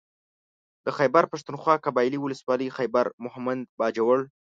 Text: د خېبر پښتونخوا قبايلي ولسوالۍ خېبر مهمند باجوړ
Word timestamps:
د 0.85 0.87
خېبر 0.97 1.23
پښتونخوا 1.31 1.75
قبايلي 1.85 2.19
ولسوالۍ 2.21 2.67
خېبر 2.77 3.05
مهمند 3.25 3.63
باجوړ 3.79 4.19